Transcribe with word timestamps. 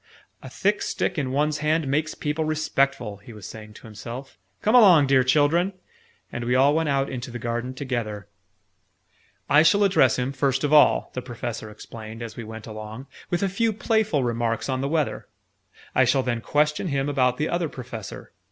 "A 0.41 0.49
thick 0.49 0.81
stick 0.81 1.19
in 1.19 1.31
one's 1.31 1.59
hand 1.59 1.87
makes 1.87 2.15
people 2.15 2.43
respectful," 2.43 3.17
he 3.17 3.33
was 3.33 3.45
saying 3.45 3.75
to 3.75 3.83
himself. 3.83 4.39
"Come 4.63 4.73
along, 4.73 5.05
dear 5.05 5.23
children!" 5.23 5.73
And 6.31 6.43
we 6.43 6.55
all 6.55 6.73
went 6.73 6.89
out 6.89 7.07
into 7.07 7.29
the 7.29 7.37
garden 7.37 7.75
together. 7.75 8.27
"I 9.47 9.61
shall 9.61 9.83
address 9.83 10.17
him, 10.17 10.31
first 10.31 10.63
of 10.63 10.73
all," 10.73 11.11
the 11.13 11.21
Professor 11.21 11.69
explained 11.69 12.23
as 12.23 12.35
we 12.35 12.43
went 12.43 12.65
along, 12.65 13.05
"with 13.29 13.43
a 13.43 13.47
few 13.47 13.71
playful 13.71 14.23
remarks 14.23 14.67
on 14.69 14.81
the 14.81 14.89
weather. 14.89 15.27
I 15.93 16.05
shall 16.05 16.23
then 16.23 16.41
question 16.41 16.87
him 16.87 17.07
about 17.07 17.37
the 17.37 17.47
Other 17.47 17.69
Professor. 17.69 18.31